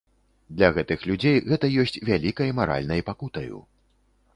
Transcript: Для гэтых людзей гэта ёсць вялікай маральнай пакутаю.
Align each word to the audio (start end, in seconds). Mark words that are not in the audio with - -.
Для 0.61 0.69
гэтых 0.77 1.03
людзей 1.11 1.37
гэта 1.51 1.71
ёсць 1.85 2.01
вялікай 2.11 2.49
маральнай 2.61 3.09
пакутаю. 3.13 3.67